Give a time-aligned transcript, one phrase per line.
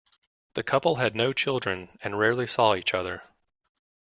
[0.55, 3.21] The couple had no children, and rarely saw each other.